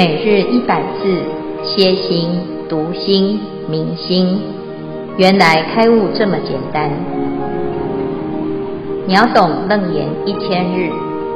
[0.00, 1.04] 每日一百字，
[1.62, 2.30] 歇心、
[2.70, 4.40] 读心、明心，
[5.18, 6.88] 原来开悟这么简单。
[9.06, 10.88] 秒懂楞严一千日，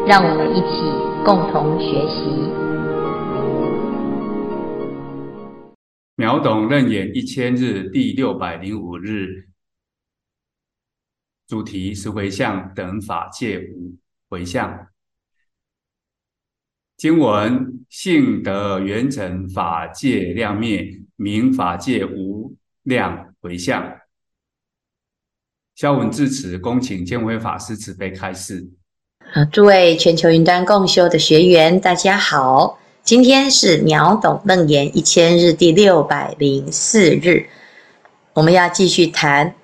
[0.07, 0.81] 让我们一起
[1.27, 2.25] 共同学习。
[6.17, 9.47] 秒懂楞严一千日第六百零五日，
[11.47, 13.95] 主题是回向等法界无
[14.31, 14.87] 回向。
[16.97, 23.97] 经文性德圆成法界量灭，名法界无量回向。
[25.75, 28.69] 消文至此，恭请见辉法师慈悲开示。
[29.33, 37.49] 好，诸位全球云端共修的学员，大家好，今天是秒懂楞严一千日第六百零四日，
[38.35, 39.57] 我们要继续谈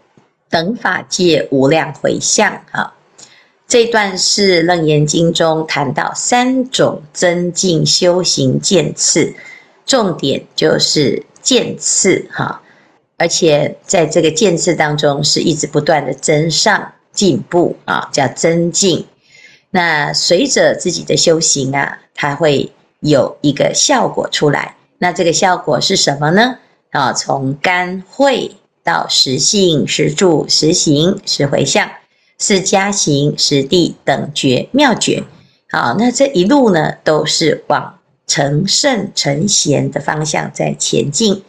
[0.49, 2.53] 等法界无量回向。
[2.73, 2.93] 啊。
[3.71, 9.33] 这段是《楞严经》中谈到三种增进修行渐次，
[9.87, 12.63] 重点就是渐次哈，
[13.17, 19.07] 而且在这个渐次当中是一直不断的增上进步啊，叫增进。
[19.71, 24.75] 那随着自己的修行啊，它会有一个效果出来。
[24.99, 26.57] 那这个效果是什么呢？
[26.91, 28.51] 啊，从干慧
[28.83, 31.89] 到实性、实住、实行、实回向。
[32.41, 35.23] 是家行、实地等觉妙觉，
[35.71, 41.45] 好，那这一路呢，都是往成圣成贤的方向在前进。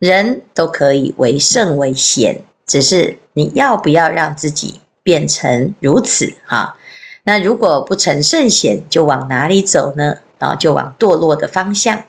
[0.00, 6.76] 人都可以为圣为贤，只是你要不要让自己变成如此哈？
[7.22, 10.16] 那如果不成圣贤，就往哪里走呢？
[10.38, 12.02] 啊，就往堕落的方向。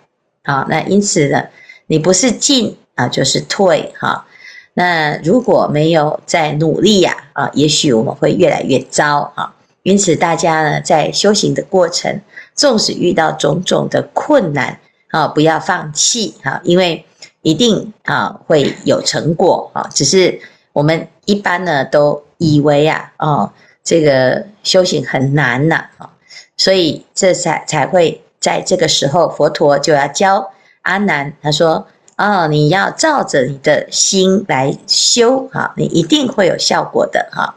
[0.44, 1.44] 好，那因此呢，
[1.86, 4.26] 你不是进啊，就是退哈。
[4.74, 9.54] 那如果没有在努力呀，啊，也许我们会越来越糟啊。
[9.84, 12.22] 因此，大家呢在修行的过程，
[12.56, 14.80] 纵使遇到种种的困难
[15.10, 17.06] 啊，不要放弃啊，因为
[17.42, 19.90] 一定啊会有成果啊。
[19.94, 20.40] 只是
[20.72, 23.52] 我们一般呢都以为啊，哦，
[23.84, 26.10] 这个修行很难呐啊，
[26.56, 30.52] 所以这才才会在这个时候，佛陀就要教
[30.84, 31.86] 阿难，他说。
[32.22, 37.56] 哦，你要照着你的心来修哈，你一定会有效果的哈。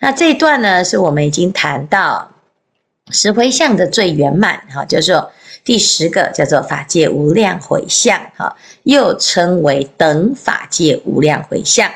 [0.00, 2.32] 那这一段呢，是我们已经谈到
[3.12, 5.30] 十回向的最圆满哈，叫做
[5.64, 11.88] 第十个叫做法界无量回向哈，又称为等法界无量回向。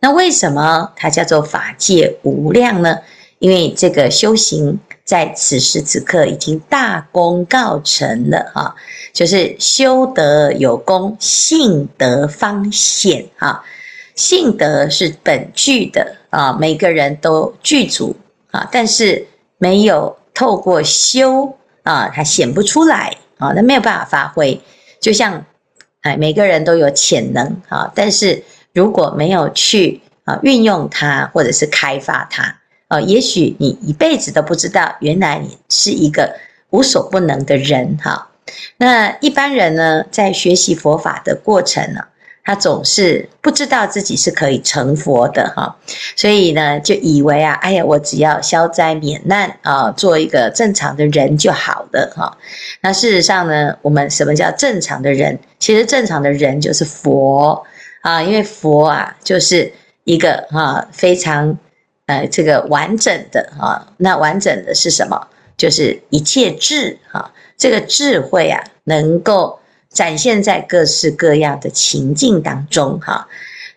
[0.00, 3.00] 那为什么它叫做法界无量呢？
[3.40, 4.80] 因为这个修行。
[5.06, 8.74] 在此时此刻已经大功告成了哈，
[9.12, 13.64] 就是修德有功，性德方显哈。
[14.16, 18.16] 性德是本具的啊，每个人都具足
[18.50, 19.24] 啊，但是
[19.58, 24.60] 没有透过修啊，它显不出来啊，那没有办法发挥。
[25.00, 25.44] 就像
[26.00, 28.42] 哎，每个人都有潜能啊，但是
[28.72, 32.58] 如果没有去啊运用它，或者是开发它。
[32.88, 36.36] 哦，也许你一辈子都不知道，原来你是一个
[36.70, 38.28] 无所不能的人哈。
[38.76, 42.00] 那一般人呢，在学习佛法的过程呢，
[42.44, 45.76] 他总是不知道自己是可以成佛的哈，
[46.14, 52.38] 所以呢，就以为啊，哎呀，我只要消灾免难啊，做一个正常的人就好了哈。
[52.82, 55.36] 那事实上呢，我们什么叫正常的人？
[55.58, 57.66] 其实正常的人就是佛
[58.02, 59.72] 啊，因为佛啊，就是
[60.04, 61.58] 一个啊非常。
[62.06, 65.28] 呃，这个完整的哈，那完整的是什么？
[65.56, 69.58] 就是一切智哈，这个智慧啊，能够
[69.88, 73.26] 展现在各式各样的情境当中哈。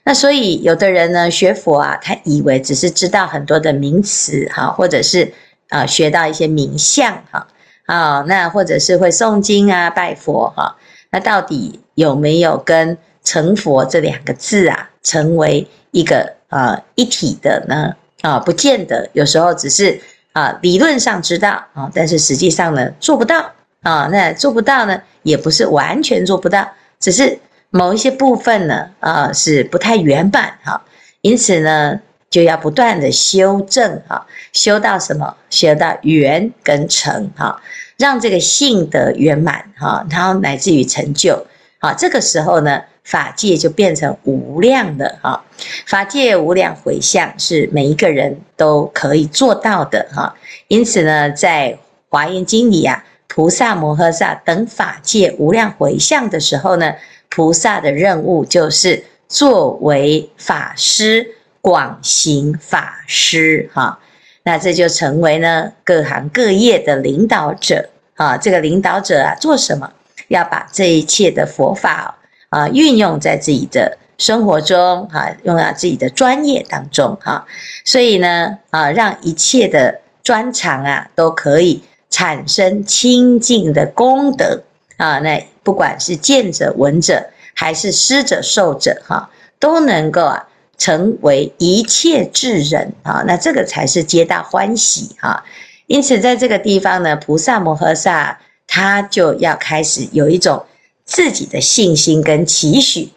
[0.04, 5.32] 那所以有的人呢，学佛啊，他以为只是知道很多的名词哈，或者是
[5.70, 7.48] 啊学到一些名相哈
[7.86, 10.76] 啊，那或者是会诵经啊、拜佛哈，
[11.12, 17.96] 那到底有没有跟成佛这两个字啊，成为一个呃一体的呢？
[18.22, 20.02] 啊，不见得，有时候只是
[20.34, 24.10] 啊，理论上知道啊，但是实际上呢，做不到啊。
[24.12, 26.70] 那做不到呢，也不是完全做不到，
[27.00, 27.40] 只是
[27.70, 30.82] 某一些部分呢，啊，是不太圆满哈。
[31.22, 32.00] 因此呢，
[32.30, 35.36] 就要不断的修正哈，修到什么？
[35.50, 37.62] 修到圆跟成哈，
[37.98, 41.46] 让这个性德圆满哈，然后乃至于成就。
[41.80, 42.82] 好，这个时候呢。
[43.10, 45.44] 法界就变成无量的哈，
[45.88, 50.36] 法界无量回向是每一个人都可以做到的哈。
[50.68, 51.76] 因此呢，在
[52.08, 56.94] 华严经里啊，菩萨摩诃萨等法界无量回向的时候呢，
[57.30, 61.26] 菩萨的任务就是作为法师，
[61.62, 63.98] 广行法师哈。
[64.44, 69.92] 那这就成为呢各行各业的领导者啊，这个领导者啊做什么，
[70.28, 72.19] 要把这一切的佛法
[72.50, 77.46] 啊运用在自己的生活中哈，用到自己的专业当中哈，
[77.86, 84.64] 所以呢啊，让一切的专长啊都可以产生清净的功德
[84.98, 89.30] 啊，那不管是见者闻者，还是施者受者哈，
[89.60, 90.46] 都能够啊。
[90.80, 95.44] 成为一切智人啊，那这个才是皆大欢喜哈。
[95.88, 100.64] 因此，在这个地方呢，菩萨摩诃萨他就要开始有一种
[101.10, 103.10] 自己的信心跟期许。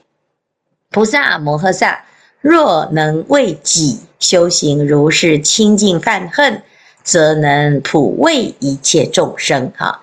[0.90, 2.04] 菩萨摩诃萨
[2.40, 6.62] 若能为己修行如是清净犯恨，
[7.04, 10.00] 则能普为一切众生哈。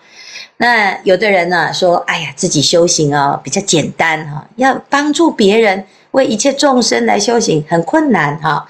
[0.57, 5.85] 那有的人呢说，哎呀，自己修行哦比较简单哈，要帮助别人。
[6.11, 8.67] 为一切众生来修行很困难哈，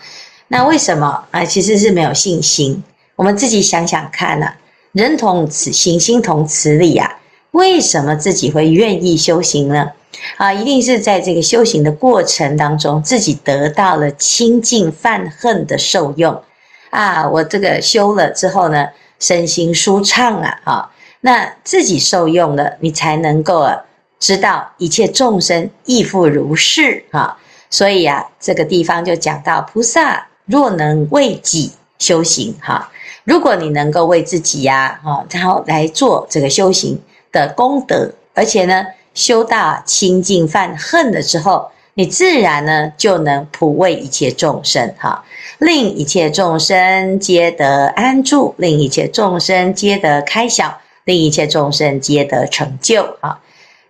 [0.49, 1.43] 那为什么啊？
[1.43, 2.83] 其实是没有信心。
[3.15, 4.53] 我们自己想想看呐，
[4.93, 7.18] 人同此心，心同此理呀。
[7.51, 9.91] 为什么自己会愿意修行呢？
[10.37, 16.41] 啊，一定是在这个修行的过程当中，自己得到了清净犯恨的受用
[16.89, 17.27] 啊。
[17.27, 20.91] 我这个修了之后呢，身心舒畅啊，啊，
[21.21, 23.85] 那自己受用了，你才能够啊。
[24.19, 27.37] 知道一切众生亦复如是啊，
[27.69, 32.91] 所以啊，这个地方就讲到菩萨若能为己修行哈，
[33.23, 37.01] 如果你能够为自己呀，哈，然后来做这个修行
[37.31, 45.23] 的功德，而且呢，修到清净犯恨了之后，你自然呢就能普为一切众生哈，
[45.57, 53.39] 令一切众生皆得安住，令一切众生皆得开晓，令一切众生皆得成就啊。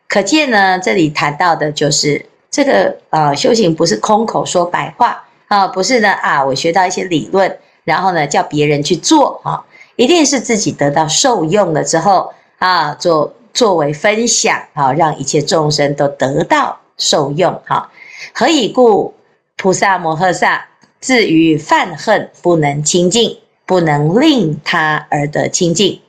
[0.08, 9.64] 可见呢，这里谈到的就是这个呃修行不是空口说白话啊，不是呢啊，我学到一些理论，然后呢叫别人去做啊，
[9.96, 17.92] 一定是自己得到受用了之后啊，作作为分享啊，让一切众生都得到受用哈。
[18.34, 19.16] 何以故？
[19.58, 20.68] 菩萨摩诃萨
[21.00, 26.00] 自于犯恨不能清净，不能令他而得清净；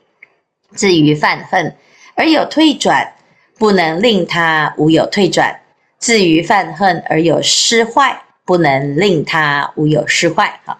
[0.75, 1.75] 至于犯恨
[2.15, 3.13] 而有退转。
[3.57, 5.55] 不能令他无有退转，
[5.99, 10.59] 至于犯恨而有失坏，不能令他无有失坏。
[10.65, 10.75] 哈，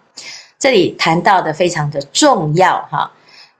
[0.57, 3.11] 这里谈到的非常的重要哈。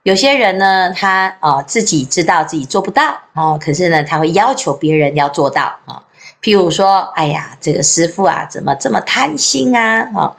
[0.02, 6.02] 有些人呢，他啊自己知道自己做不到哦，可是呢，他会要求别人要做到啊。
[6.42, 10.04] 譬如说，哎呀，这个师父啊，怎么这么贪心啊？
[10.12, 10.36] 哈，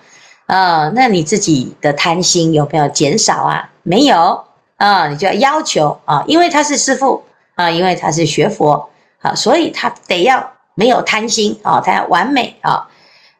[0.47, 3.69] 啊，那你自己的贪心有没有减少啊？
[3.83, 4.43] 没有
[4.77, 7.23] 啊，你就要要求啊，因为他是师父。
[7.55, 8.89] 啊，因为他是学佛
[9.21, 12.89] 啊，所以他得要没有贪心啊，他要完美啊。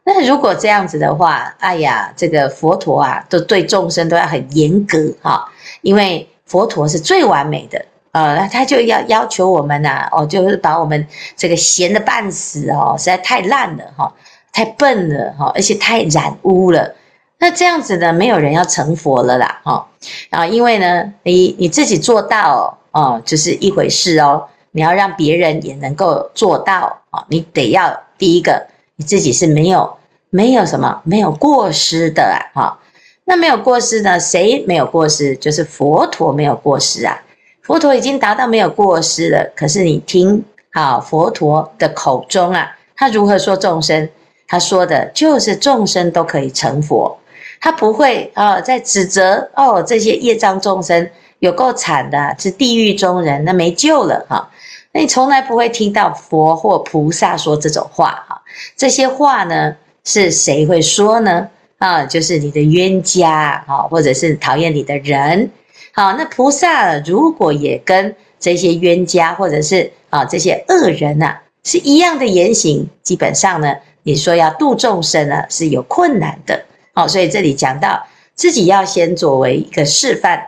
[0.04, 5.50] 那如果这样子的话，哎呀，这个佛陀啊，都对众生都要很严格哈，
[5.82, 14.14] 因为佛陀是最完美的呃，那他就要要求我们呐，哦，就是把我们这个闲的半死哦，实在太烂了哈，
[14.52, 16.94] 太笨了哈，而且太染污了。
[17.40, 19.88] 那这样子呢，没有人要成佛了啦哈
[20.30, 22.78] 啊，因为呢，你你自己做到。
[22.94, 24.48] 哦，就是一回事哦。
[24.70, 28.68] 你要让别人也能够做到啊，你得要第一个，
[29.04, 29.98] 自己是没有
[30.30, 32.40] 没有什么没有过失的啊。
[32.56, 32.80] 哈，
[33.26, 34.20] 那没有过失呢？
[34.20, 35.36] 谁没有过失？
[35.36, 37.22] 就是佛陀没有过失啊。
[37.62, 39.52] 佛陀已经达到没有过失了。
[39.56, 44.10] 可是你听啊，佛陀的口中啊，他如何说众生？
[44.48, 47.18] 他说的就是众生都可以成佛，
[47.60, 51.10] 他不会啊在指责哦这些业障众生。
[51.40, 54.50] 有够惨的，是地狱中人，那没救了哈。
[54.94, 58.33] 那你从来不会听到佛或菩萨说这种话。
[58.76, 61.50] 这些话呢，是谁会说呢？
[61.78, 65.52] 啊，就是你的冤家啊，或者是讨厌你的人。
[65.94, 76.64] 好，那菩萨如果也跟这些冤家或者是啊这些恶人呐是一样的言行，基本上呢，你说要度众生呢是有困难的。
[76.94, 80.48] 好，所以这里讲到自己要先作为一个示范。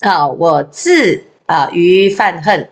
[0.00, 2.70] 啊，我自啊于犯恨，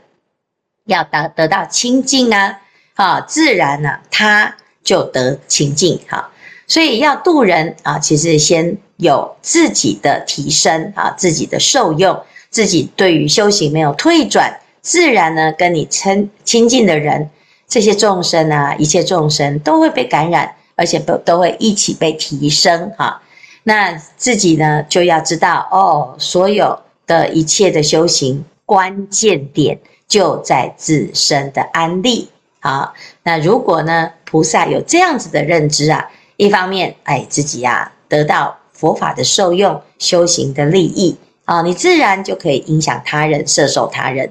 [0.86, 2.58] 要得得到清净啊，
[2.94, 6.30] 啊，自然呢、啊，他就得清净哈。
[6.66, 12.18] 所以要度人啊，其实先有自己的提升啊，自己的受用，
[12.50, 17.30] 自己对于修行没有退转，自然呢，跟你亲亲近的人，
[17.66, 23.22] 这些众生啊，一切众生都会被感染，而且都都会一起被提升哈。
[23.64, 26.78] 那自己呢，就要知道哦，所有。
[27.08, 32.28] 的一切的修行关键点就在自身的安立。
[32.68, 44.30] 啊，那如果呢，菩萨有这样子的认知啊，一方面，哎，自己呀、啊、得到佛法的受用，修行的利益啊，你自然就可以影响他人，摄受他人。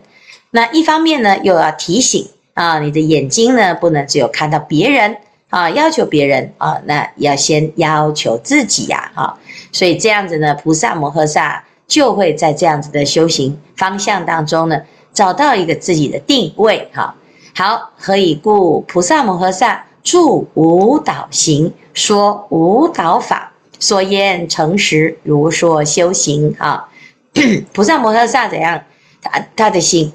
[0.52, 5.18] 那一方面呢，又要提醒啊，你的眼睛呢，不能只有看到别人
[5.50, 9.36] 啊，要求别人啊，那要先要求自己呀，哈。
[9.72, 14.80] 所以这样子呢，菩萨摩诃萨就会在这样子的修行方向当中呢，
[15.12, 17.16] 找到一个自己的定位，哈。
[17.58, 18.82] 好，何以故？
[18.82, 26.88] 菩萨摩诃萨住无蹈行，说无蹈法，所言诚实，如说修行，啊。
[27.74, 28.84] 菩萨摩诃萨怎样？
[29.24, 30.14] 他他的心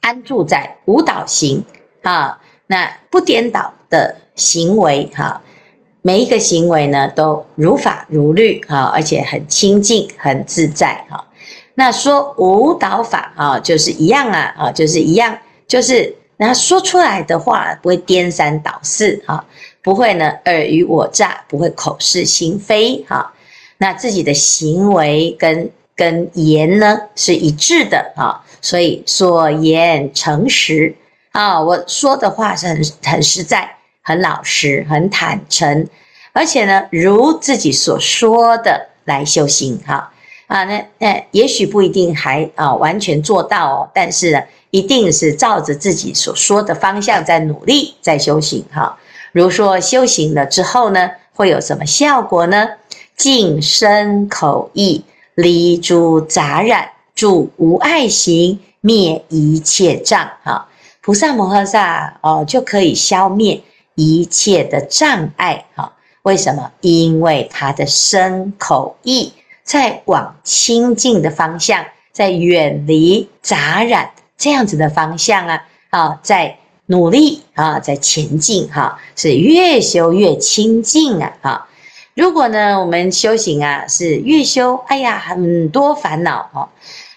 [0.00, 1.64] 安住在无蹈行
[2.02, 5.42] 啊，那不颠倒的行为哈，
[6.02, 11.26] 每一个行为呢都如法如律啊，而且很清净很自在哈。
[11.74, 16.14] 那说无蹈法啊，就是一样啊啊，就是一样，就是
[16.46, 19.42] 那说出来的话不会颠三倒四哈，
[19.82, 23.32] 不会呢尔虞我诈，不会口是心非哈。
[23.78, 30.94] 那自己的行为跟跟言呢是一致的啊，所以所言诚实
[31.32, 35.88] 啊，我说的话是很很实在、很老实、很坦诚，
[36.32, 40.12] 而且呢，如自己所说的来修行哈
[40.46, 44.42] 啊，那那也许不一定还啊完全做到哦，但是呢，
[44.74, 48.98] 一定是照着自己所说的方向在努力在修行哈。
[49.30, 52.70] 如说修行了之后呢，会有什么效果呢？
[53.16, 55.04] 净身口意。
[55.36, 60.30] 离诸杂染，住无碍行，灭一切障。
[60.44, 60.68] 哈，
[61.00, 63.60] 菩萨摩诃萨哦，就可以消灭
[63.96, 65.64] 一切的障碍。
[65.74, 66.70] 哈，为什么？
[66.80, 69.32] 因为他的身口意
[69.64, 81.68] 在往清净的方向，在远离杂染这样子的方向啊啊，在努力啊，在前进哈，是越修越清净啊哈。
[82.14, 86.68] 如果呢，我们修行啊，是越修，哎呀，很多烦恼哈。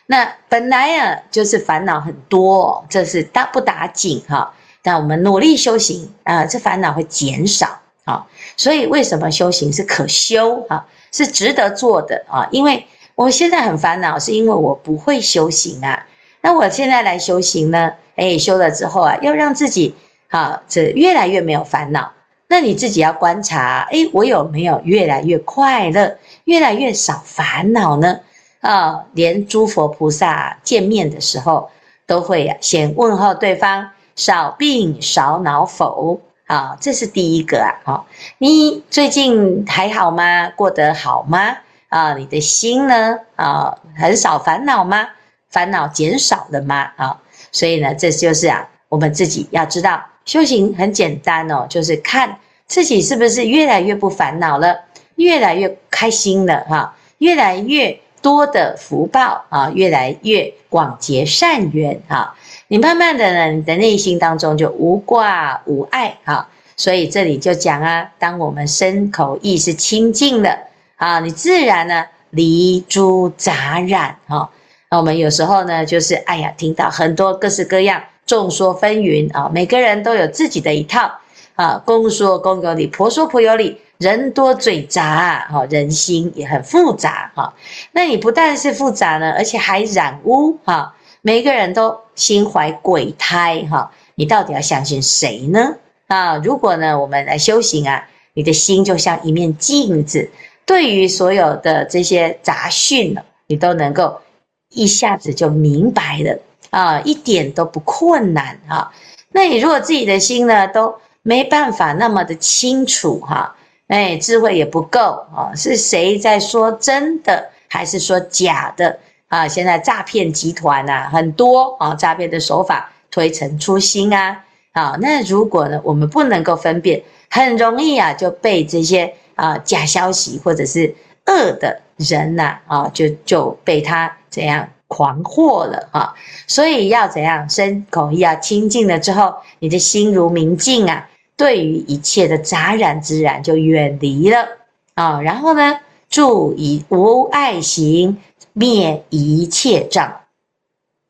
[0.06, 4.54] 那本来啊，就是烦恼很多，这是打不打紧哈？
[4.82, 8.26] 但我们努力修行啊，这烦恼会减少啊。
[8.56, 10.86] 所以为什么修行是可修啊？
[11.12, 12.48] 是值得做的啊？
[12.52, 16.06] 因为我现在很烦恼，是因为我不会修行啊。
[16.48, 19.94] 那我现在来修行呢，哎，修了之后啊，要让自己
[20.30, 22.14] 啊，这越来越没有烦恼。
[22.48, 28.22] 那你自己要观察，诶，我有没有越来越快乐，越来越少烦恼呢？
[28.62, 31.70] 啊，连诸佛菩萨见面的时候，
[32.06, 36.22] 都会先问候对方，少病少恼否？
[36.46, 37.76] 啊，这是第一个啊。
[37.84, 40.50] 好，你最近还好吗？
[40.56, 41.58] 过得好吗？
[41.90, 43.20] 啊，你的心呢？
[43.36, 45.10] 啊，很少烦恼吗？
[45.50, 46.92] 烦恼减少了吗？
[46.96, 47.18] 啊，
[47.52, 50.04] 所以呢，这就是啊，我们自己要知道。
[50.26, 54.76] 修行很简单哦，就是看自己是不是越来越不烦恼了，
[55.16, 62.36] 越来越开心了哈，越来越多的福报啊，越来越广结善缘哈。
[62.68, 66.50] 你慢慢的呢，你的内心当中就无挂无碍哈。
[66.76, 70.60] 所以这里就讲啊，当我们身口意是清净的
[70.98, 74.50] 啊，你自然呢离诸杂染哈。
[74.90, 78.02] 那我们有时候呢，就是哎呀，听到很多各式各样。
[78.26, 81.10] 众说纷纭啊，每个人都有自己的一套
[81.56, 81.82] 啊。
[81.86, 87.54] 公说公有理，婆说婆有理，人多嘴杂哈，人心也很复杂哈。
[87.94, 90.94] 那你不但是复杂呢，而且还染污哈。
[91.22, 95.76] 每个人都心怀鬼胎哈，你到底要相信谁呢？
[96.08, 100.30] 啊，如果呢，我们来修行啊，你的心就像一面镜子，
[100.66, 104.20] 对于所有的这些杂讯呢，你都能够
[104.70, 106.40] 一下子就明白了。
[106.70, 108.92] 啊，一点都不困难哈。
[109.32, 110.94] 那你如果自己的心呢，都
[111.24, 113.56] 没办法那么的清楚哈，
[113.88, 115.56] 哎，智慧也不够啊。
[115.56, 119.48] 是谁在说真的，还是说假的啊？
[119.48, 124.44] 现在诈骗集团呐很多啊，诈骗的手法推陈出新啊。
[124.74, 130.94] 啊，那如果呢，我们不能够分辨，很容易啊就被这些啊假消息或者是
[131.26, 134.70] 恶的人呐啊，就就被他怎样？
[134.90, 136.16] 狂惑了啊，
[136.48, 137.50] 所以要怎样？
[137.50, 144.48] 身口意要清净了之后，你的心如明镜啊，对于一切的杂染之染就远离了
[144.94, 145.20] 啊。
[145.20, 148.18] 然后呢，住以无碍行，
[148.54, 150.22] 灭一切障，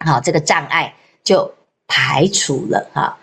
[0.03, 1.53] 好，这个障碍就
[1.87, 3.15] 排除了哈。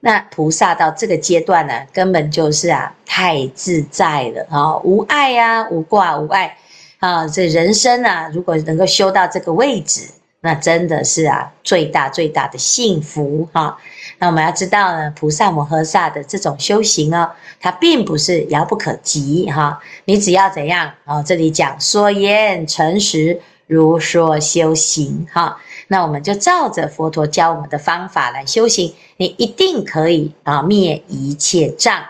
[0.00, 6.58] 那菩萨到这个阶段呢，根本就是啊，太自在了啊，无碍呀，无挂无碍。
[7.02, 10.08] 啊，这人生啊，如果能够修到这个位置，
[10.40, 13.76] 那真的是啊，最大最大的幸福哈、
[14.20, 17.28] 那我们要知道呢，菩萨摩诃萨的这种修行哦，
[17.60, 21.20] 它并不是遥不可及哈、你只要怎样啊？
[21.24, 25.58] 这里讲说言诚实，如说修行哈。
[25.88, 32.00] 那我们就照着佛陀教我们的方法来修行，你一定可以啊灭一切障。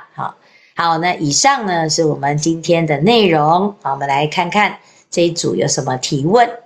[0.82, 3.76] 好，那以上呢是我们今天的内容。
[3.82, 6.58] 好，我们来看看这一组有什么提问。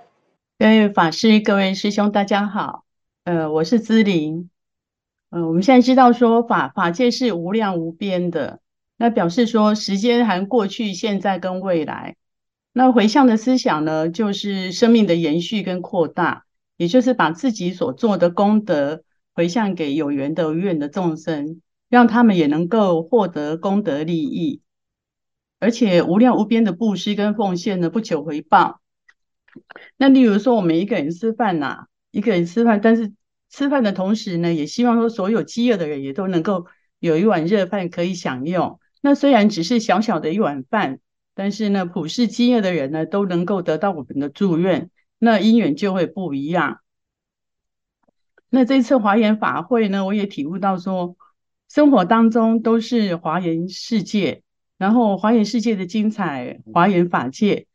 [0.57, 2.83] 各位法师、各位师兄，大家好。
[3.25, 4.49] 呃，我是姿玲。
[5.29, 8.59] 嗯、我们现在知道说法法界是无量无边的，
[8.97, 12.15] 那表示说时间含过去、现在跟未来。
[12.73, 16.45] 那回向的思想呢，就是生命的延续跟扩大。
[16.77, 19.03] 也就是把自己所做的功德
[19.35, 24.61] 回向给有缘的无缘的众生，让他们也能够获得功德利益，
[25.59, 28.81] 而且无量无边的布施跟奉献呢，不求回报。
[29.97, 33.13] 那例如说，我们一个人吃饭呐、一个人吃饭，但是
[33.49, 36.67] 吃饭的同时呢，也希望说所有饥饿的人也都能够
[36.99, 38.79] 有一碗热饭可以享用。
[39.01, 40.99] 那虽然只是小小的一碗饭，
[41.33, 44.91] 但是呢，普世饥饿的人呢，都能够得到我们的祝愿。
[45.19, 46.81] 那因缘就会不一样。
[48.49, 51.15] 那这次华严法会呢，我也体悟到说，
[51.69, 54.43] 生活当中都是华严世界，
[54.77, 57.67] 然后华严世界的精彩，华严法界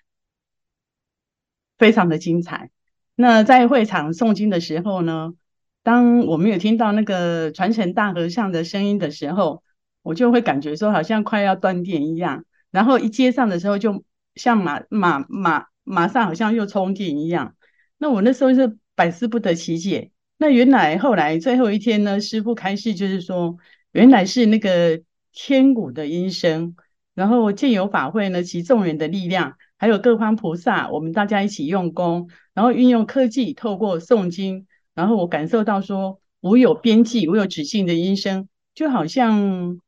[1.78, 2.70] 非常的精彩。
[3.14, 5.34] 那在会场诵经的时候呢，
[5.82, 9.62] 当我们有听到那个传承大和尚的声音的时候，
[10.02, 15.66] 我就会感觉说好像快要断电一样，然后一接上的时候，就像马马马。
[15.84, 17.56] 马上好像又充电一样，
[17.98, 20.12] 那我那时候是百思不得其解。
[20.38, 23.56] 那原来后来最后一天呢，师父开示就是说，
[23.92, 26.74] 原来是那个天鼓的音声，
[27.14, 39.78] 然后借由法会呢，集众人的力量，还有各方菩萨，我们大家一起用功，然后运用科技，透过诵经，然后我感受到说，无有边际、无有止境的音声，就好像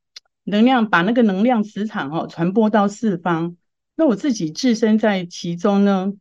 [0.45, 3.57] 能量把那个能量磁场哦传播到四方。
[3.97, 6.13] 那我自己置身在其中呢，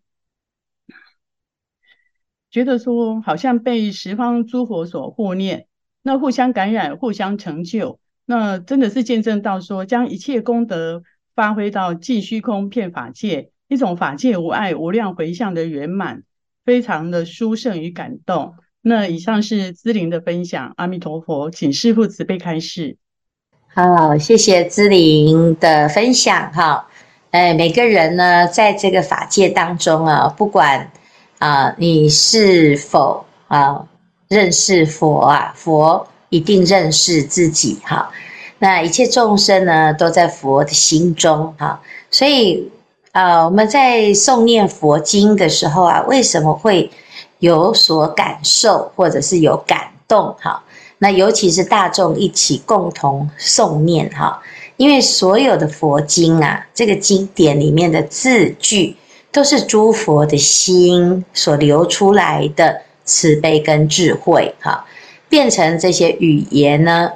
[2.50, 5.68] 觉得说好像被十方诸佛所护念，
[6.04, 11.02] 那互相感染，互相成就，那真的是见证到说，将一切功德
[11.34, 16.24] 发挥到尽虚空遍法界，一种法界无碍无量回向的圆满，
[16.66, 18.56] 非常的殊胜与感动。
[18.82, 22.98] 那以上是姿玲的分享，阿弥陀佛，请师父慈悲开示。
[23.68, 26.88] 好，谢谢姿玲的分享，哈。
[27.32, 30.92] 哎，每个人呢，在这个法界当中啊，不管
[31.40, 33.88] 啊，你是否啊
[34.34, 38.12] 认识佛啊，佛一定认识自己哈。
[38.58, 41.80] 那一切众生呢，都在佛的心中哈。
[42.10, 42.72] 所以
[43.12, 46.90] 啊，我们在诵念佛经的时候啊，为什么会
[47.40, 50.64] 有所感受，或者是有感动哈？
[50.98, 54.42] 那尤其是大众一起共同诵念哈。
[54.78, 58.96] 因为所有的佛经啊，这个经典里面的字句，
[59.32, 64.86] 都是诸佛的心所流出来的慈悲跟智慧，哈，
[65.30, 67.12] 变成这些语言呢，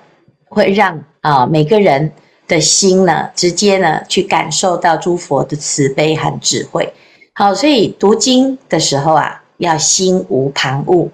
[0.50, 2.12] 会让啊每个人
[2.47, 6.93] 的心呢，直接呢去感受到诸佛的慈悲和智慧。
[7.34, 11.10] 好，所以读经的时候啊，要心无旁骛，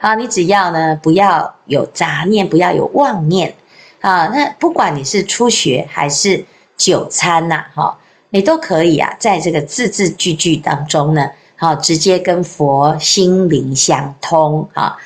[0.00, 3.54] 好，你只要呢不要有杂念，不要有妄念。
[4.00, 6.42] 啊，那不管你是初学还是
[6.74, 7.98] 久参呐，哈，
[8.30, 14.96] 你都可以啊，在这个字字句句当中呢，好，直接跟佛心灵相通啊。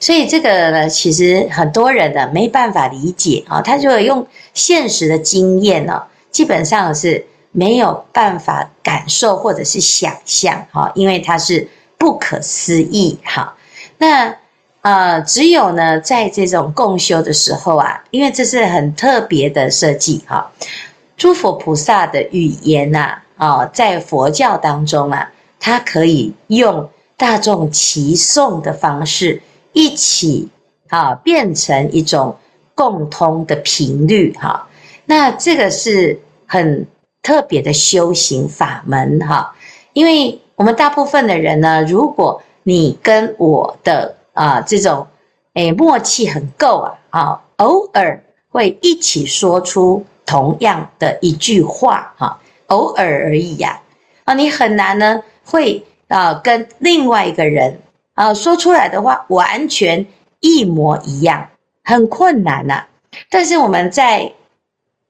[0.00, 13.54] 所以这个呢，其实很多人呢没办法理解啊，他就会用现实的经验呢，基本上是没有办法感受或者是想象哈，因为它是不可思议哈。
[13.98, 14.34] 那。
[14.82, 20.50] 呃，只有呢，在这种共修的时候啊，因为这是很特别的设计哈，
[21.18, 29.40] 诸佛菩萨的语言呐，啊，在佛教当中啊，它可以用大众齐诵的方式
[29.72, 30.48] 一起
[30.88, 32.36] 啊，变成一种
[32.74, 34.66] 共通的频率哈。
[35.04, 36.86] 那这个是很
[37.22, 39.54] 特别的修行法门哈，
[39.92, 45.06] 因为我们大部分的人呢，如果你跟我的啊，这种
[45.54, 53.80] 诶默契很够啊，啊，偶尔会一起说出同样的一句话哈，偶尔而已呀，
[54.24, 57.80] 啊，你很难呢会啊跟另外一个人
[58.14, 60.06] 啊说出来的话完全
[60.40, 61.48] 一模一样，
[61.84, 62.84] 很困难呐。
[63.28, 64.32] 但是我们在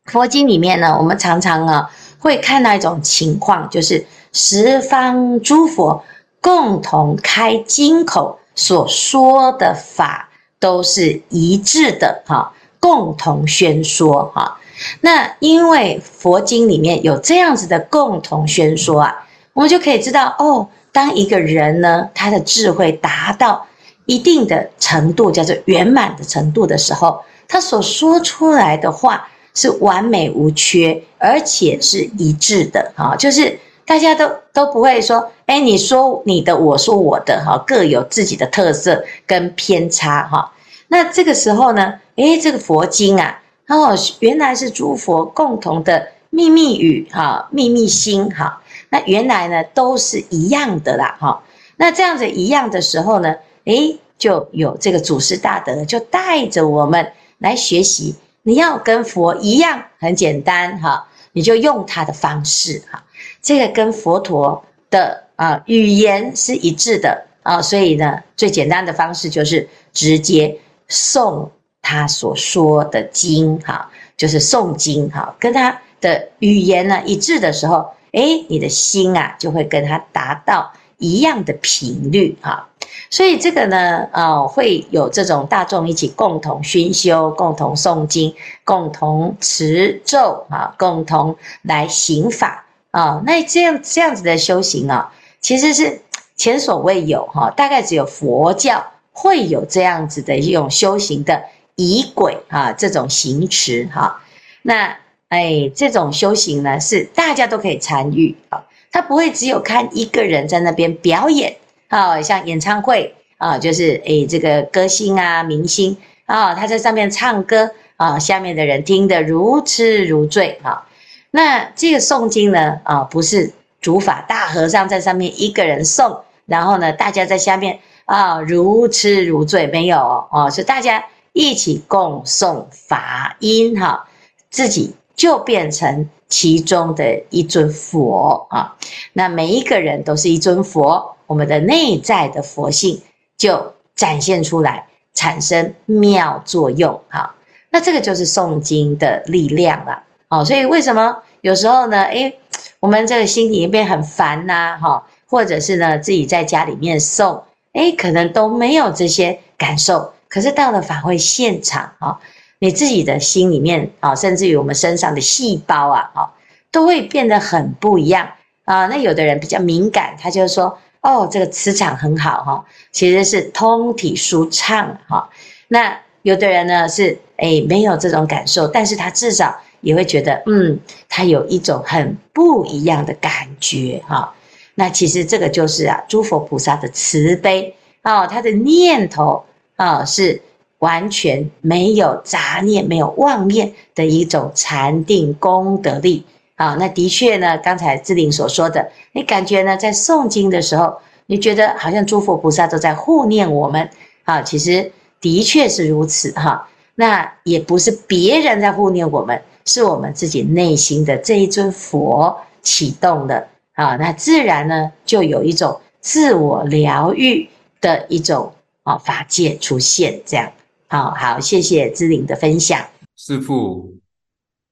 [0.07, 6.03] 佛经里面呢，我们常常啊会看到一种情况，就是十方诸佛
[6.40, 8.38] 共同开金口。
[8.57, 14.59] 所说的法都是一致的哈，共同宣说哈。
[15.00, 19.26] 那因为佛经里面有这样子的共同宣说啊，
[19.61, 23.66] 我们就可以知道哦，当一个人呢，他的智慧达到
[24.07, 40.51] 一定的程度，叫做圆满的程度的时候，他所说出来的话是完美无缺，而且是一致的啊，就是大家都都不会说，哎，你说你的，我说我的，哈，各有自己的特色跟偏差，哈。
[40.88, 48.60] 那这个时候呢，哎，这个佛经啊，哦，原来是诸佛共同的秘密语，哈，秘密心，哈。
[48.90, 51.42] 那原来呢，都是一样的啦，哈。
[51.76, 58.16] 那这样子一样的时候呢，诶，就有这个祖师大德就带着我们来学习。
[58.42, 63.03] 你要跟佛一样，很简单，哈，你就用他的方式，哈。
[63.40, 71.48] 这个跟佛陀的啊语言是一致的啊，所以呢，最简单的方式就是直接诵
[71.81, 77.88] 他所说的经，哈，就是诵经，哈，跟他的语言呢一致的时候。
[78.12, 82.68] 诶，你的心啊，就会跟他达到一样的频率哈，
[83.09, 93.23] 所以这个呢，呃，会有这种大众一起共同熏修、共同诵经、共同持咒啊，共同来行法啊。
[93.25, 96.03] 那这样这样子的修行啊，其实是
[96.37, 101.44] 前所未有哈，大概只有佛教会有这样子的一种修行的
[101.77, 104.20] 仪轨啊，这种行持哈，
[104.62, 104.96] 那。
[105.31, 120.85] 哎，这种修行呢，是大家都可以参与啊，他不会只有看一个人在那边表演啊，像演唱会啊，就是哎，这个歌星啊、明星啊，他在上面唱歌啊，下面的人听得如痴如醉啊。
[121.31, 129.97] 那这个诵经呢，啊，不是主法大和尚在上面一个人诵，然后呢，大家在下面啊如痴如醉，没有
[130.33, 134.09] 哦，是大家一起共诵法音哈，
[134.51, 134.97] 自己。
[135.21, 138.75] 就变成其中的一尊佛啊！
[139.13, 143.03] 那每一个人都是一尊佛，我们的内在的佛性
[143.37, 147.35] 就展现出来，产生妙作用哈。
[147.69, 150.43] 那这个就是诵经的力量了哦。
[150.43, 152.05] 所以为什么有时候呢？
[152.05, 152.39] 诶，
[152.81, 157.43] 我们这个心里面很烦呐，哈，或者是呢自己在家里面诵，
[157.75, 162.19] 诶，可能都没有这些感受，可是到了法会现场啊。
[162.62, 166.31] 你自己的心里面啊，甚至于我们身上的细胞啊，哈，
[166.70, 168.29] 都会变得很不一样
[168.66, 168.87] 啊。
[168.87, 175.31] 那有的人比较敏感，他就说：“哦，这个磁场很好哈，其实是通体舒畅哈。”
[175.68, 184.35] 那有的人呢是诶没有这种感受，但是他至少也会觉得，嗯，他有一种很不一样的感觉哈。
[184.75, 189.46] 那其实这个就是啊，诸佛菩萨的慈悲啊，他的念头
[189.77, 190.42] 啊是。
[190.81, 196.27] 完全没有杂念、没有妄念的一种禅定功德力。
[196.57, 203.88] 啊，那的确呢，刚才志玲所说的，你感觉呢，在诵经的时候，你觉得好像诸佛菩萨都在护念我们。
[204.25, 206.69] 啊，其实的确是如此哈。
[206.97, 213.49] 那也不是别人在护念我们，是我们自己内心的这一尊佛启动的。
[213.73, 217.49] 啊，那自然呢，就有一种自我疗愈
[217.81, 220.53] 的一种啊法界出现，这样。
[220.92, 222.85] 好好，谢谢志玲的分享。
[223.14, 224.00] 师父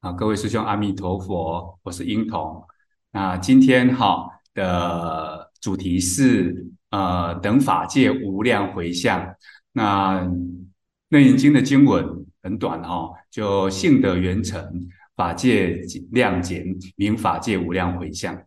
[0.00, 2.61] 啊，各位师兄，阿弥陀佛，我是英童。
[3.12, 9.33] 那今天哈的主题是呃，等法界无量回向。
[9.70, 10.28] 那
[11.11, 18.42] 楞严经的经文很短哈，就性德圆成，法界量减，名法界无量回向。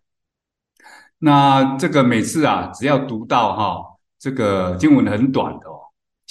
[1.19, 5.80] 那这个每次啊，只要读到哈，这个经文很短的哦。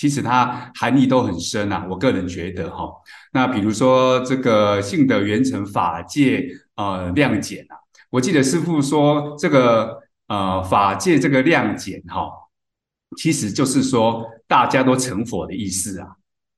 [0.01, 2.91] 其实它含义都很深啊，我个人觉得哈。
[3.33, 6.43] 那比如说这个性德圆成法界
[6.77, 7.77] 呃量减啊，
[8.09, 12.31] 我记得师父说这个呃法界这个量减哈，
[13.19, 16.07] 其实就是说大家都成佛的意思啊。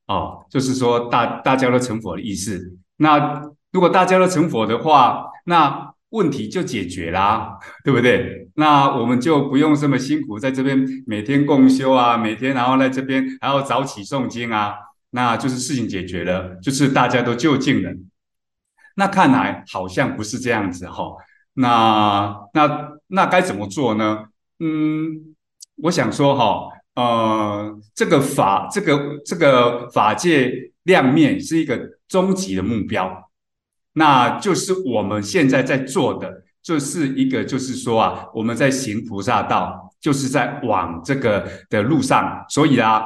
[0.06, 2.78] 哦，就是说大大家都成佛的意思。
[2.98, 8.48] 那如果大家都成佛的话，那问题就解决啦， 对不对？
[8.54, 14.74] 那我们就不用这么辛苦，在这边每天共修啊，每天然后在这边还要早起诵经啊，
[15.10, 17.90] 那就是事情解决了，就是大家都就近了。
[18.94, 21.16] 那看来好像不是这样子哈、
[21.54, 24.26] 那那那该怎么做呢？
[24.60, 25.34] 嗯，
[25.76, 33.30] 我想说哈，呃，这个法，这个这个法界量面是一个终极的目标。
[33.94, 42.44] 那就是我们现在在做的，就是一个，就是说啊，我们在行菩萨道，就是在往这个的路上。
[42.48, 43.02] 所以啊，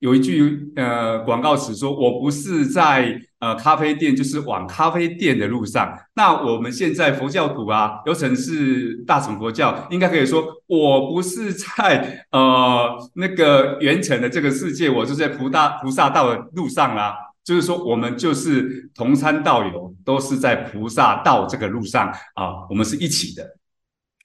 [0.00, 5.96] 有一句呃广告词说：“我不是在呃咖啡店，就是往咖啡店的路上。
[6.14, 17.14] 那我们现在佛教徒啊，有成是大乘佛教，应该可以说，我不是在呃那个圆成的这个世界，我就在菩萨菩萨道的路上啦。
[17.48, 23.56] 就是说，我们就是同参道友，都是在菩萨道这个路上啊，我们是一起的。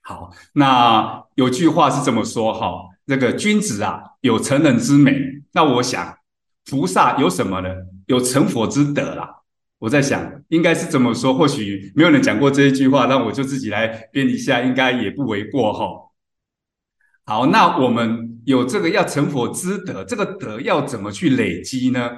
[0.01, 2.69] 好，那有句话是这么说哈，
[3.05, 5.17] 那个君子啊，有成人之美。
[5.53, 6.17] 那我想，
[6.69, 7.69] 菩萨有什么呢？
[8.07, 9.29] 有成佛之德啦。
[9.79, 11.33] 我在想，应该是怎么说。
[11.33, 15.85] 或许没有人讲过这一句话，那我就自己来编一下，应该也不为过哈。
[17.23, 22.11] 好，那我们有这个要成佛之德，这个德要怎么去累积呢？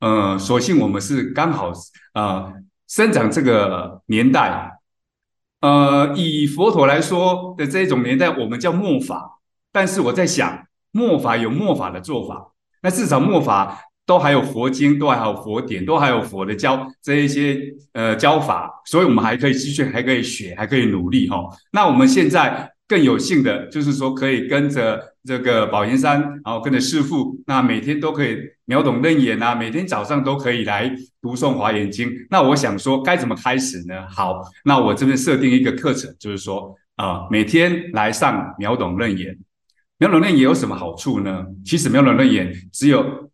[0.00, 1.72] 呃，所幸我们是刚好
[2.14, 2.52] 呃
[2.86, 4.78] 生长这个年代。
[5.60, 9.40] 呃，以佛陀来说的这种年代，我们叫末法。
[9.72, 17.60] 但是我在想，末法有末法的做法，那至少末法都还有佛经，都还有佛典，都还有佛的教这一些
[17.92, 21.52] 呃教法，所以我们还可以继续，还可以学，还可以努力哈、哦。
[21.72, 22.72] 那我们现在。
[22.88, 32.10] 更有幸的就是说，可以跟着这个宝岩山，然后跟着师父，那每天都可以秒懂楞严啊，每天早上都可以来读诵华严经。
[32.30, 34.08] 那我想说，该怎么开始呢？
[34.08, 39.38] 好，那我这边设定一个课程，就是说啊、每天来上秒懂楞严。
[39.98, 41.44] 秒懂楞严有什么好处呢？
[41.64, 43.30] 其实秒懂楞严只有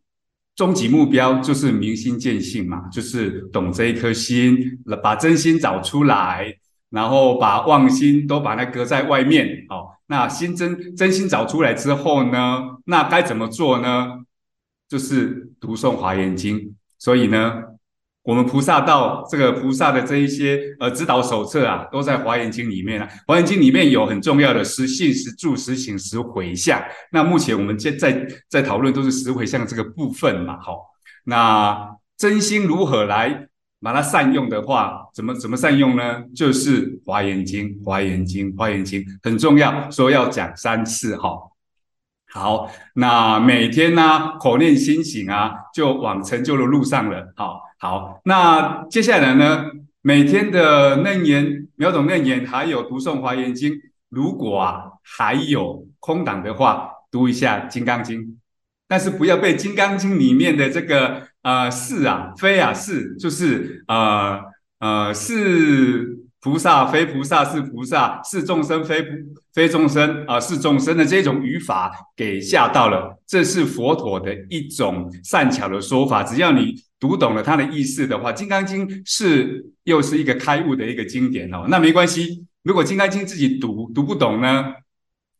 [0.56, 4.58] 终极目标，就是明心见性嘛，就是懂这一颗心，
[5.00, 6.52] 把真心找出来。
[6.94, 14.20] 然后把妄心都把它搁在外面，哦，那心真真心找出来之后呢，那该怎么做呢？
[14.88, 16.76] 就是读诵华严经。
[16.96, 17.52] 所以呢，
[18.22, 23.08] 我们菩萨道这个菩萨的这一些呃指导手册啊，都在华严经里面啊。
[23.26, 26.80] 华严经里面有很重要的十信、十住、十行、十回向。
[27.10, 30.78] 那目前我们现在在讨论都是十回向这个部分嘛，好，
[31.24, 33.48] 那真心如何来？
[33.84, 36.24] 把它善用的话，怎么怎么善用呢？
[36.34, 41.38] 就是《华严经》，《华严经》，《华严经》很重要，说要讲三次哈。
[42.32, 47.34] 好，那每天呢，口念心行啊，就往成就的路上了。
[47.36, 49.66] 好，好，那接下来呢，
[50.00, 53.72] 每天的楞严、秒懂楞严，还有读诵《华严经》，
[54.08, 58.22] 如果啊还有空档的话，读一下《金刚经》，
[58.88, 61.28] 但是不要被《金刚经》里面的这个。
[61.44, 64.40] 呃，是啊，非啊，是就是呃
[64.80, 69.04] 呃，是菩萨非菩萨，是菩萨是众生非
[69.52, 73.18] 非众生啊、是众生的这种语法给吓到了。
[73.26, 76.22] 这是佛陀的一种善巧的说法。
[76.22, 81.66] 只要你读懂了它的意思的话，《金刚经》是又是一个开悟的一个经典哦。
[81.68, 84.72] 那没关系，如果《金刚经》自己读读不懂呢，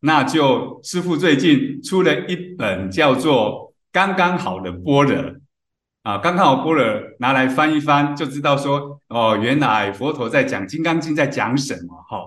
[0.00, 5.14] 那就师父最近出了一本叫做《刚刚好的般若》。
[6.04, 6.84] 啊，刚刚好般若
[7.18, 12.18] 拿来翻一翻，就知道说哦，原来佛陀在讲《金刚经》在讲什么哈、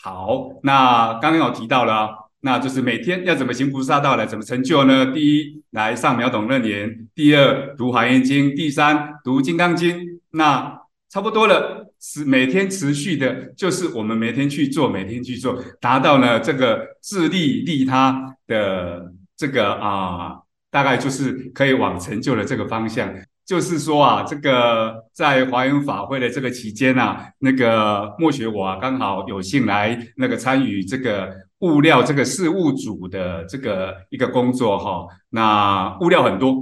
[0.00, 5.06] 好，那刚刚有提到了，那就是每天要怎么行菩萨道来怎么成就呢？
[5.06, 10.20] 第一，来上秒懂楞严；第二，读华严经；第三，读金刚经。
[10.30, 20.45] 那差不多了，是每天持续的，就是我们每天去做，每天去做，达到了这个自利利他的这个啊。
[20.76, 23.10] 大概就是可以往成就的这个方向，
[23.46, 36.54] 就是说啊，这个在华严法会的这个期间啊，那个莫学我啊，刚好有幸来那个参与这个物料这个事务组的这个一个工作哈、那物料很多，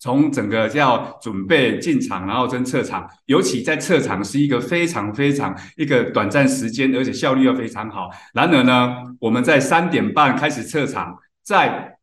[0.00, 8.10] 从整个叫准备进场，然后跟撤场，尤其在撤场是一个非常非常一个短暂时间，而且效率又非常好。
[8.34, 11.96] 然而呢，我们在三点半开始撤场，在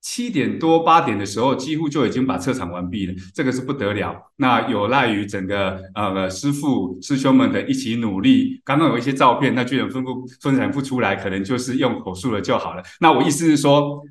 [0.00, 4.14] 七点多八点的时候，几乎就已经把测场完毕了，这个是不得了。
[4.36, 8.60] 那有赖于整个呃师傅师兄们的一起努力。
[8.64, 12.82] 刚刚有一些照片，那居然分不分产不出来，可能就是用口述了就好了。
[13.00, 14.02] 那我意思是说。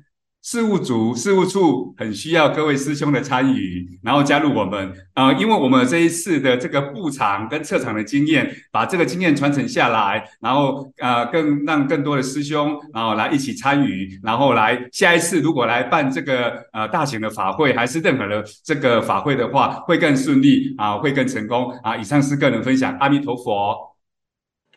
[0.42, 4.90] 事务组、事务处很需要各位师兄的参与，然后加入我们。
[5.14, 21.94] 呃，因为我们这一次的这个布场跟撤场的经验，把这个经验传承下来，然后呃，更让更多的师兄然后来一起参与，然后来下一次如果来办这个呃大型的法会，还是任何的这个法会的话，会更顺利啊，会更成功啊。
[21.94, 23.76] 以上是个人分享，阿弥陀佛。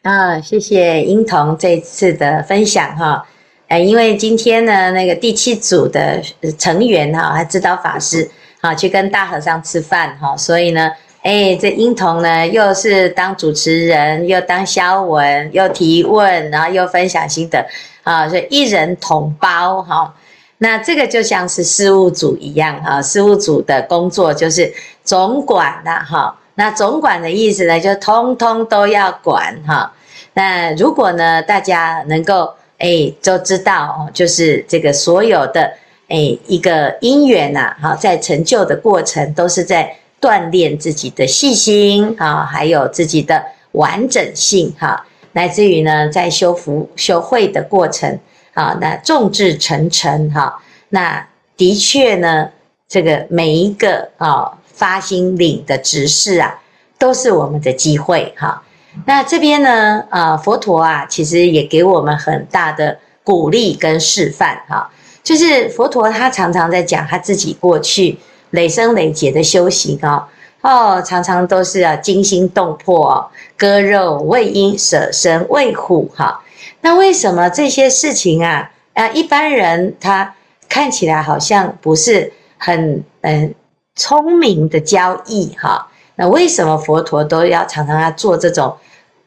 [0.01, 3.25] 啊，谢谢英童这次的分享哈。
[3.73, 6.21] 哎，因为今天呢，那个第七组的
[6.59, 8.29] 成员哈，还指导法师
[8.61, 10.91] 啊，去跟大和尚吃饭哈，所以呢，
[11.23, 17.65] 哎，这英童呢，又是当主持人，又当肖文，又提问，然后又分享心得
[18.03, 20.13] 啊，所以一人统包哈。
[20.59, 24.71] 那这个就像是事务组一样哈，事务组的工作就是
[25.03, 26.35] 总管呐，哈。
[26.53, 29.91] 那总管的意思呢，就通通都要管哈。
[30.35, 35.71] 那如果呢，大家能够哎，都知道哦，就是这个所有的
[36.07, 48.19] 哎一个因缘呐，哈，在成就的过程都是在锻炼自己的细心啊，还有自己的完整性哈，乃至于呢，在修福修慧的过程
[48.53, 52.49] 啊，那众志成城哈，那的确呢，
[52.87, 54.57] 这个每一个啊。
[54.75, 56.59] 发心领的执事啊，
[56.97, 58.61] 都是我们的机会哈。
[59.05, 64.89] 那这边呢，呃，佛陀啊，其实也给我们很大的鼓励跟示范哈。
[65.23, 68.17] 就是佛陀他常常在讲他自己过去
[68.51, 70.27] 累生累劫的修行啊，
[70.61, 76.43] 哦，常常都是啊惊心动魄，割肉喂鹰，舍身喂虎哈。
[76.81, 80.35] 那为什么这些事情啊，啊，一般人他
[80.67, 83.53] 看起来好像不是很嗯。
[83.95, 85.87] 聪明的交易，哈，
[86.23, 88.73] 那为什么佛陀都要常常要做这种，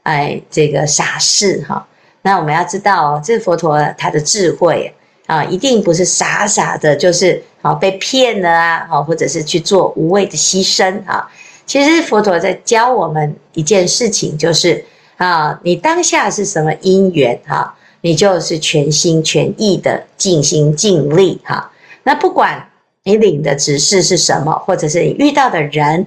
[0.03, 1.87] 哎，这个傻事，哈？
[2.23, 4.91] 那我们要知道，这佛陀他的智慧
[5.27, 11.31] 啊，一定不是傻傻的，就是啊被骗了啊，或者是去做无谓的牺牲啊。
[11.67, 14.83] 其实佛陀在教我们一件事情，就是
[15.19, 21.71] 啊，你当下是什么因缘哈，你就是全心全意的尽心尽力哈。
[22.05, 22.67] 那不管。
[23.09, 26.05] 你领的指示是什么，或者是你遇到的人，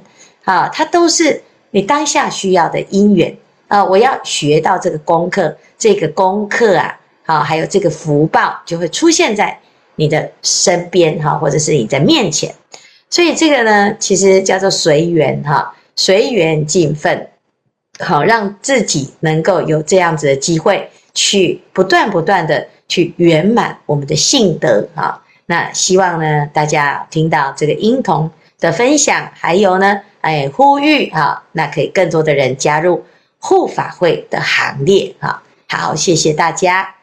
[0.49, 3.85] 啊，它都是你当下需要的因缘啊。
[3.85, 9.59] 我要学到这个功课，这个功课啊，啊，还有这个福报就会出现在
[9.95, 12.51] 你的身边哈，或者是你的面前。
[13.11, 17.27] 所以这个呢，其实叫做随缘哈，随缘尽分，
[17.99, 25.21] 好，让自己能够有这样子的机会，去不断不断的去圆满我们的性德啊。
[25.45, 33.05] 那希望呢，大家听到这个婴童的分享，还有呢，哎，呼吁啊，那可以更多的人加入
[33.39, 35.43] 护法会的行列啊。
[35.67, 36.98] 好，谢谢大家。